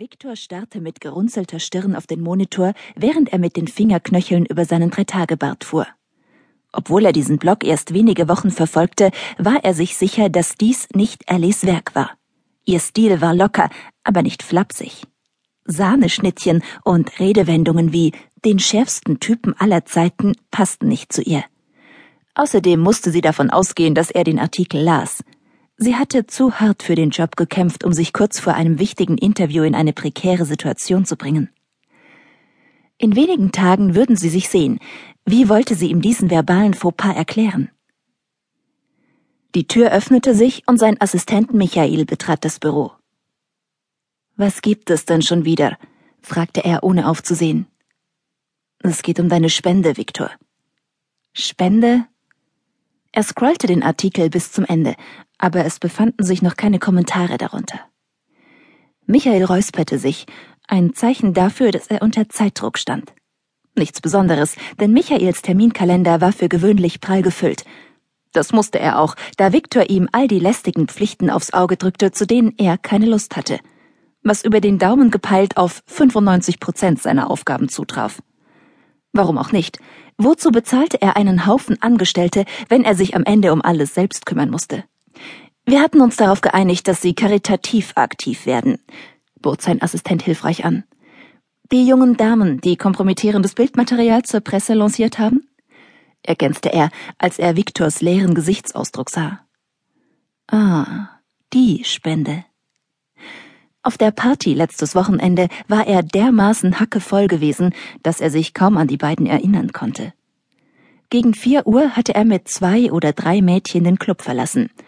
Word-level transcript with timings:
Viktor 0.00 0.36
starrte 0.36 0.80
mit 0.80 1.00
gerunzelter 1.00 1.58
Stirn 1.58 1.96
auf 1.96 2.06
den 2.06 2.20
Monitor, 2.20 2.72
während 2.94 3.32
er 3.32 3.40
mit 3.40 3.56
den 3.56 3.66
Fingerknöcheln 3.66 4.46
über 4.46 4.64
seinen 4.64 4.90
Dreitagebart 4.90 5.64
fuhr. 5.64 5.88
Obwohl 6.72 7.04
er 7.04 7.12
diesen 7.12 7.38
Blog 7.38 7.64
erst 7.64 7.92
wenige 7.92 8.28
Wochen 8.28 8.52
verfolgte, 8.52 9.10
war 9.38 9.64
er 9.64 9.74
sich 9.74 9.96
sicher, 9.96 10.28
dass 10.28 10.54
dies 10.54 10.86
nicht 10.94 11.24
Ellies 11.26 11.66
Werk 11.66 11.96
war. 11.96 12.12
Ihr 12.64 12.78
Stil 12.78 13.20
war 13.20 13.34
locker, 13.34 13.70
aber 14.04 14.22
nicht 14.22 14.44
flapsig. 14.44 15.02
Sahneschnittchen 15.64 16.62
und 16.84 17.18
Redewendungen 17.18 17.92
wie 17.92 18.12
den 18.44 18.60
schärfsten 18.60 19.18
Typen 19.18 19.52
aller 19.58 19.84
Zeiten 19.84 20.34
passten 20.52 20.86
nicht 20.86 21.12
zu 21.12 21.22
ihr. 21.22 21.42
Außerdem 22.36 22.78
musste 22.78 23.10
sie 23.10 23.20
davon 23.20 23.50
ausgehen, 23.50 23.96
dass 23.96 24.12
er 24.12 24.22
den 24.22 24.38
Artikel 24.38 24.80
las– 24.80 25.24
Sie 25.80 25.94
hatte 25.94 26.26
zu 26.26 26.58
hart 26.58 26.82
für 26.82 26.96
den 26.96 27.10
Job 27.10 27.36
gekämpft, 27.36 27.84
um 27.84 27.92
sich 27.92 28.12
kurz 28.12 28.40
vor 28.40 28.54
einem 28.54 28.80
wichtigen 28.80 29.16
Interview 29.16 29.62
in 29.62 29.76
eine 29.76 29.92
prekäre 29.92 30.44
Situation 30.44 31.04
zu 31.04 31.16
bringen. 31.16 31.50
In 32.98 33.14
wenigen 33.14 33.52
Tagen 33.52 33.94
würden 33.94 34.16
sie 34.16 34.28
sich 34.28 34.48
sehen. 34.48 34.80
Wie 35.24 35.48
wollte 35.48 35.76
sie 35.76 35.90
ihm 35.90 36.02
diesen 36.02 36.30
verbalen 36.30 36.74
Fauxpas 36.74 37.14
erklären? 37.14 37.70
Die 39.54 39.68
Tür 39.68 39.92
öffnete 39.92 40.34
sich 40.34 40.64
und 40.66 40.78
sein 40.78 41.00
Assistent 41.00 41.54
Michael 41.54 42.06
betrat 42.06 42.44
das 42.44 42.58
Büro. 42.58 42.90
Was 44.34 44.62
gibt 44.62 44.90
es 44.90 45.04
denn 45.04 45.22
schon 45.22 45.44
wieder? 45.44 45.78
fragte 46.20 46.64
er, 46.64 46.82
ohne 46.82 47.08
aufzusehen. 47.08 47.68
Es 48.80 49.02
geht 49.02 49.20
um 49.20 49.28
deine 49.28 49.48
Spende, 49.48 49.96
Viktor. 49.96 50.32
Spende? 51.32 52.04
Er 53.12 53.22
scrollte 53.22 53.68
den 53.68 53.84
Artikel 53.84 54.28
bis 54.28 54.50
zum 54.50 54.64
Ende, 54.64 54.96
aber 55.38 55.64
es 55.64 55.78
befanden 55.78 56.24
sich 56.24 56.42
noch 56.42 56.56
keine 56.56 56.78
Kommentare 56.78 57.38
darunter. 57.38 57.80
Michael 59.06 59.44
räusperte 59.44 59.98
sich, 59.98 60.26
ein 60.66 60.92
Zeichen 60.92 61.32
dafür, 61.32 61.70
dass 61.70 61.86
er 61.86 62.02
unter 62.02 62.28
Zeitdruck 62.28 62.78
stand. 62.78 63.14
Nichts 63.74 64.00
Besonderes, 64.00 64.56
denn 64.78 64.92
Michaels 64.92 65.40
Terminkalender 65.40 66.20
war 66.20 66.32
für 66.32 66.48
gewöhnlich 66.48 67.00
prall 67.00 67.22
gefüllt. 67.22 67.64
Das 68.32 68.52
musste 68.52 68.78
er 68.78 68.98
auch, 68.98 69.14
da 69.36 69.52
Viktor 69.52 69.88
ihm 69.88 70.08
all 70.12 70.28
die 70.28 70.40
lästigen 70.40 70.88
Pflichten 70.88 71.30
aufs 71.30 71.52
Auge 71.52 71.76
drückte, 71.76 72.12
zu 72.12 72.26
denen 72.26 72.52
er 72.58 72.76
keine 72.76 73.06
Lust 73.06 73.36
hatte. 73.36 73.60
Was 74.22 74.44
über 74.44 74.60
den 74.60 74.78
Daumen 74.78 75.10
gepeilt 75.10 75.56
auf 75.56 75.82
95 75.86 76.60
Prozent 76.60 77.00
seiner 77.00 77.30
Aufgaben 77.30 77.68
zutraf. 77.68 78.20
Warum 79.12 79.38
auch 79.38 79.52
nicht? 79.52 79.78
Wozu 80.18 80.50
bezahlte 80.50 81.00
er 81.00 81.16
einen 81.16 81.46
Haufen 81.46 81.80
Angestellte, 81.80 82.44
wenn 82.68 82.84
er 82.84 82.94
sich 82.94 83.16
am 83.16 83.24
Ende 83.24 83.52
um 83.52 83.62
alles 83.62 83.94
selbst 83.94 84.26
kümmern 84.26 84.50
musste? 84.50 84.84
Wir 85.68 85.82
hatten 85.82 86.00
uns 86.00 86.16
darauf 86.16 86.40
geeinigt, 86.40 86.88
dass 86.88 87.02
Sie 87.02 87.12
karitativ 87.12 87.92
aktiv 87.94 88.46
werden, 88.46 88.78
bot 89.38 89.60
sein 89.60 89.82
Assistent 89.82 90.22
hilfreich 90.22 90.64
an. 90.64 90.84
Die 91.70 91.86
jungen 91.86 92.16
Damen, 92.16 92.62
die 92.62 92.78
kompromittierendes 92.78 93.54
Bildmaterial 93.54 94.22
zur 94.22 94.40
Presse 94.40 94.72
lanciert 94.72 95.18
haben? 95.18 95.46
ergänzte 96.22 96.72
er, 96.72 96.88
als 97.18 97.38
er 97.38 97.54
Viktors 97.54 98.00
leeren 98.00 98.32
Gesichtsausdruck 98.32 99.10
sah. 99.10 99.40
Ah, 100.50 101.10
die 101.52 101.84
Spende. 101.84 102.46
Auf 103.82 103.98
der 103.98 104.10
Party 104.10 104.54
letztes 104.54 104.94
Wochenende 104.94 105.48
war 105.68 105.86
er 105.86 106.02
dermaßen 106.02 106.80
hackevoll 106.80 107.26
gewesen, 107.26 107.74
dass 108.02 108.22
er 108.22 108.30
sich 108.30 108.54
kaum 108.54 108.78
an 108.78 108.88
die 108.88 108.96
beiden 108.96 109.26
erinnern 109.26 109.72
konnte. 109.72 110.14
Gegen 111.10 111.34
vier 111.34 111.66
Uhr 111.66 111.90
hatte 111.90 112.14
er 112.14 112.24
mit 112.24 112.48
zwei 112.48 112.90
oder 112.90 113.12
drei 113.12 113.42
Mädchen 113.42 113.84
den 113.84 113.98
Club 113.98 114.22
verlassen– 114.22 114.70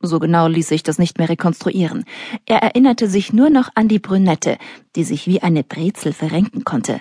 so 0.00 0.18
genau 0.18 0.48
ließ 0.48 0.68
sich 0.68 0.82
das 0.82 0.98
nicht 0.98 1.18
mehr 1.18 1.28
rekonstruieren. 1.28 2.04
Er 2.46 2.62
erinnerte 2.62 3.08
sich 3.08 3.32
nur 3.32 3.50
noch 3.50 3.68
an 3.74 3.88
die 3.88 3.98
Brünette, 3.98 4.58
die 4.96 5.04
sich 5.04 5.26
wie 5.26 5.42
eine 5.42 5.62
Brezel 5.62 6.12
verrenken 6.12 6.64
konnte. 6.64 7.00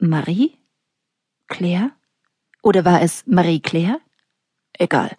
Marie? 0.00 0.56
Claire? 1.48 1.90
Oder 2.62 2.84
war 2.84 3.02
es 3.02 3.24
Marie 3.26 3.60
Claire? 3.60 4.00
Egal. 4.78 5.16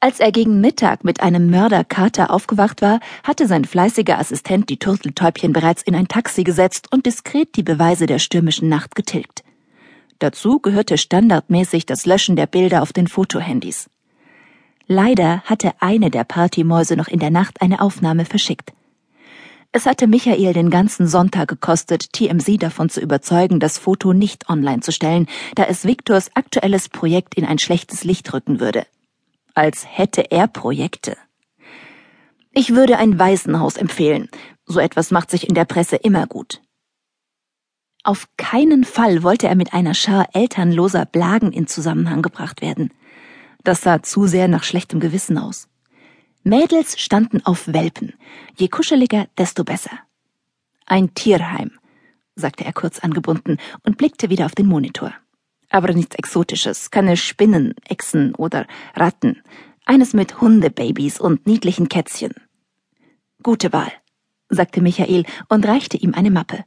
Als 0.00 0.20
er 0.20 0.30
gegen 0.30 0.60
Mittag 0.60 1.04
mit 1.04 1.20
einem 1.20 1.50
Mörderkater 1.50 2.30
aufgewacht 2.30 2.82
war, 2.82 3.00
hatte 3.24 3.46
sein 3.46 3.64
fleißiger 3.64 4.18
Assistent 4.18 4.70
die 4.70 4.78
Turteltäubchen 4.78 5.52
bereits 5.52 5.82
in 5.82 5.94
ein 5.94 6.08
Taxi 6.08 6.44
gesetzt 6.44 6.88
und 6.92 7.06
diskret 7.06 7.56
die 7.56 7.62
Beweise 7.64 8.06
der 8.06 8.18
stürmischen 8.18 8.68
Nacht 8.68 8.94
getilgt. 8.94 9.42
Dazu 10.20 10.60
gehörte 10.60 10.98
standardmäßig 10.98 11.86
das 11.86 12.06
Löschen 12.06 12.36
der 12.36 12.46
Bilder 12.46 12.82
auf 12.82 12.92
den 12.92 13.06
Fotohandys. 13.06 13.88
Leider 14.90 15.42
hatte 15.42 15.72
eine 15.80 16.10
der 16.10 16.24
Partymäuse 16.24 16.96
noch 16.96 17.08
in 17.08 17.18
der 17.18 17.30
Nacht 17.30 17.60
eine 17.60 17.82
Aufnahme 17.82 18.24
verschickt. 18.24 18.72
Es 19.70 19.84
hatte 19.84 20.06
Michael 20.06 20.54
den 20.54 20.70
ganzen 20.70 21.06
Sonntag 21.06 21.48
gekostet, 21.48 22.14
TMZ 22.14 22.62
davon 22.62 22.88
zu 22.88 23.02
überzeugen, 23.02 23.60
das 23.60 23.76
Foto 23.76 24.14
nicht 24.14 24.48
online 24.48 24.80
zu 24.80 24.90
stellen, 24.90 25.26
da 25.54 25.64
es 25.64 25.84
Viktors 25.84 26.34
aktuelles 26.34 26.88
Projekt 26.88 27.34
in 27.34 27.44
ein 27.44 27.58
schlechtes 27.58 28.02
Licht 28.02 28.32
rücken 28.32 28.60
würde. 28.60 28.86
Als 29.52 29.84
hätte 29.86 30.30
er 30.30 30.48
Projekte. 30.48 31.18
Ich 32.52 32.74
würde 32.74 32.96
ein 32.96 33.18
Waisenhaus 33.18 33.76
empfehlen. 33.76 34.30
So 34.64 34.80
etwas 34.80 35.10
macht 35.10 35.30
sich 35.30 35.46
in 35.46 35.54
der 35.54 35.66
Presse 35.66 35.96
immer 35.96 36.26
gut. 36.26 36.62
Auf 38.04 38.26
keinen 38.38 38.84
Fall 38.84 39.22
wollte 39.22 39.48
er 39.48 39.54
mit 39.54 39.74
einer 39.74 39.92
Schar 39.92 40.28
elternloser 40.32 41.04
Blagen 41.04 41.52
in 41.52 41.66
Zusammenhang 41.66 42.22
gebracht 42.22 42.62
werden. 42.62 42.90
Das 43.64 43.82
sah 43.82 44.02
zu 44.02 44.26
sehr 44.26 44.48
nach 44.48 44.64
schlechtem 44.64 45.00
Gewissen 45.00 45.38
aus. 45.38 45.68
Mädels 46.42 46.98
standen 46.98 47.44
auf 47.44 47.68
Welpen. 47.68 48.14
Je 48.56 48.68
kuscheliger, 48.68 49.26
desto 49.36 49.64
besser. 49.64 49.98
Ein 50.86 51.12
Tierheim, 51.14 51.72
sagte 52.34 52.64
er 52.64 52.72
kurz 52.72 53.00
angebunden 53.00 53.58
und 53.82 53.98
blickte 53.98 54.30
wieder 54.30 54.46
auf 54.46 54.54
den 54.54 54.66
Monitor. 54.66 55.12
Aber 55.68 55.92
nichts 55.92 56.16
Exotisches, 56.16 56.90
keine 56.90 57.16
Spinnen, 57.16 57.74
Echsen 57.84 58.34
oder 58.34 58.66
Ratten. 58.94 59.42
Eines 59.84 60.14
mit 60.14 60.40
Hundebabys 60.40 61.20
und 61.20 61.46
niedlichen 61.46 61.88
Kätzchen. 61.88 62.32
Gute 63.42 63.72
Wahl, 63.72 63.92
sagte 64.48 64.80
Michael 64.80 65.24
und 65.48 65.66
reichte 65.66 65.96
ihm 65.96 66.14
eine 66.14 66.30
Mappe. 66.30 66.64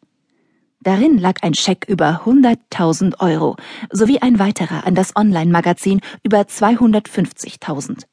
Darin 0.84 1.20
lag 1.20 1.44
ein 1.44 1.54
Scheck 1.54 1.86
über 1.88 2.24
100.000 2.26 3.20
Euro 3.20 3.56
sowie 3.92 4.20
ein 4.20 4.40
weiterer 4.40 4.86
an 4.88 4.96
das 4.96 5.16
Online-Magazin 5.16 6.02
über 6.24 6.42
250.000. 6.42 8.06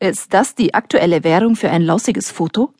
Ist 0.00 0.34
das 0.34 0.56
die 0.56 0.74
aktuelle 0.74 1.22
Währung 1.22 1.54
für 1.54 1.70
ein 1.70 1.82
lausiges 1.82 2.32
Foto? 2.32 2.74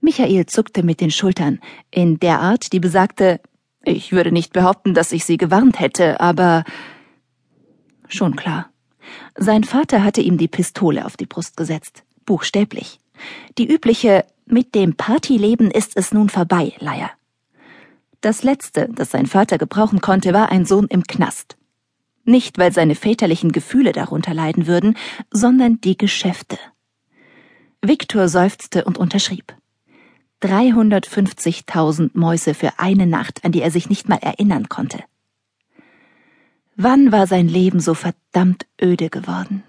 Michael 0.00 0.46
zuckte 0.46 0.82
mit 0.82 1.02
den 1.02 1.10
Schultern, 1.10 1.60
in 1.90 2.18
der 2.18 2.40
Art, 2.40 2.72
die 2.72 2.80
besagte, 2.80 3.40
ich 3.84 4.12
würde 4.12 4.32
nicht 4.32 4.54
behaupten, 4.54 4.94
dass 4.94 5.12
ich 5.12 5.26
sie 5.26 5.36
gewarnt 5.36 5.80
hätte, 5.80 6.18
aber 6.20 6.64
schon 8.08 8.36
klar. 8.36 8.70
Sein 9.36 9.64
Vater 9.64 10.02
hatte 10.02 10.22
ihm 10.22 10.38
die 10.38 10.48
Pistole 10.48 11.04
auf 11.04 11.18
die 11.18 11.26
Brust 11.26 11.58
gesetzt, 11.58 12.04
buchstäblich. 12.24 12.98
Die 13.58 13.70
übliche 13.70 14.24
mit 14.46 14.74
dem 14.74 14.94
Partyleben 14.94 15.70
ist 15.70 15.96
es 15.96 16.12
nun 16.12 16.28
vorbei, 16.28 16.72
Leier. 16.78 17.10
Das 18.20 18.42
Letzte, 18.42 18.88
das 18.92 19.10
sein 19.10 19.26
Vater 19.26 19.58
gebrauchen 19.58 20.00
konnte, 20.00 20.32
war 20.32 20.50
ein 20.50 20.64
Sohn 20.64 20.86
im 20.86 21.02
Knast. 21.04 21.56
Nicht, 22.24 22.56
weil 22.58 22.72
seine 22.72 22.94
väterlichen 22.94 23.50
Gefühle 23.50 23.92
darunter 23.92 24.32
leiden 24.32 24.66
würden, 24.66 24.96
sondern 25.32 25.80
die 25.80 25.98
Geschäfte. 25.98 26.58
Viktor 27.80 28.28
seufzte 28.28 28.84
und 28.84 28.96
unterschrieb. 28.96 29.54
350.000 30.42 32.10
Mäuse 32.14 32.54
für 32.54 32.78
eine 32.78 33.06
Nacht, 33.06 33.44
an 33.44 33.52
die 33.52 33.62
er 33.62 33.70
sich 33.70 33.88
nicht 33.88 34.08
mal 34.08 34.18
erinnern 34.18 34.68
konnte. 34.68 35.02
Wann 36.76 37.12
war 37.12 37.26
sein 37.26 37.48
Leben 37.48 37.80
so 37.80 37.94
verdammt 37.94 38.66
öde 38.80 39.10
geworden? 39.10 39.62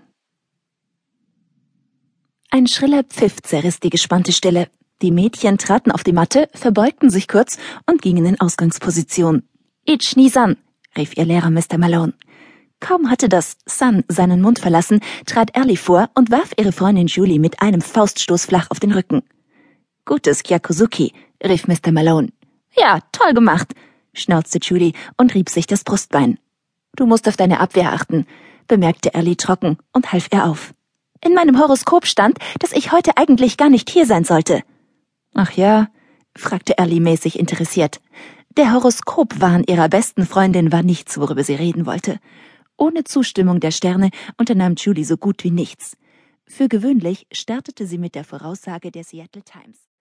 Ein 2.55 2.67
schriller 2.67 3.01
Pfiff 3.01 3.41
zerriss 3.41 3.79
die 3.79 3.89
gespannte 3.89 4.31
Stille. 4.31 4.67
Die 5.01 5.09
Mädchen 5.09 5.57
traten 5.57 5.89
auf 5.89 6.03
die 6.03 6.13
Matte, 6.13 6.49
verbeugten 6.53 7.09
sich 7.09 7.27
kurz 7.27 7.57
und 7.87 8.03
gingen 8.03 8.27
in 8.27 8.39
Ausgangsposition. 8.39 9.41
Ich 9.85 10.15
Nisan, 10.15 10.57
rief 10.95 11.17
ihr 11.17 11.25
Lehrer 11.25 11.49
Mr. 11.49 11.79
Malone. 11.79 12.13
Kaum 12.79 13.09
hatte 13.09 13.27
das 13.27 13.57
Sun 13.65 14.03
seinen 14.07 14.39
Mund 14.39 14.59
verlassen, 14.59 14.99
trat 15.25 15.57
Ellie 15.57 15.77
vor 15.77 16.11
und 16.13 16.29
warf 16.29 16.51
ihre 16.55 16.73
Freundin 16.73 17.07
Julie 17.07 17.39
mit 17.39 17.59
einem 17.59 17.81
Fauststoß 17.81 18.45
flach 18.45 18.67
auf 18.69 18.79
den 18.79 18.91
Rücken. 18.91 19.23
Gutes 20.05 20.43
Kyakuzuki, 20.43 21.11
rief 21.43 21.67
Mr. 21.67 21.91
Malone. 21.91 22.33
Ja, 22.77 22.99
toll 23.11 23.33
gemacht, 23.33 23.73
schnauzte 24.13 24.59
Julie 24.61 24.93
und 25.17 25.33
rieb 25.33 25.49
sich 25.49 25.65
das 25.65 25.83
Brustbein. 25.83 26.37
Du 26.95 27.07
musst 27.07 27.27
auf 27.27 27.35
deine 27.35 27.59
Abwehr 27.61 27.93
achten, 27.93 28.27
bemerkte 28.67 29.15
Ellie 29.15 29.37
trocken 29.37 29.79
und 29.91 30.13
half 30.13 30.27
ihr 30.31 30.45
auf. 30.45 30.75
In 31.23 31.33
meinem 31.33 31.57
Horoskop 31.59 32.05
stand, 32.05 32.37
dass 32.59 32.73
ich 32.73 32.91
heute 32.91 33.17
eigentlich 33.17 33.57
gar 33.57 33.69
nicht 33.69 33.89
hier 33.89 34.05
sein 34.05 34.25
sollte. 34.25 34.63
Ach 35.33 35.51
ja? 35.51 35.87
fragte 36.35 36.77
Ellie 36.77 36.99
mäßig 36.99 37.39
interessiert. 37.39 38.01
Der 38.57 38.73
Horoskopwahn 38.73 39.63
ihrer 39.63 39.87
besten 39.87 40.25
Freundin 40.25 40.71
war 40.71 40.83
nichts, 40.83 41.17
worüber 41.17 41.43
sie 41.43 41.55
reden 41.55 41.85
wollte. 41.85 42.19
Ohne 42.77 43.03
Zustimmung 43.03 43.59
der 43.59 43.71
Sterne 43.71 44.09
unternahm 44.37 44.75
Julie 44.75 45.05
so 45.05 45.15
gut 45.17 45.43
wie 45.43 45.51
nichts. 45.51 45.95
Für 46.45 46.67
gewöhnlich 46.67 47.25
startete 47.31 47.87
sie 47.87 47.97
mit 47.97 48.15
der 48.15 48.25
Voraussage 48.25 48.91
der 48.91 49.03
Seattle 49.03 49.43
Times. 49.43 49.92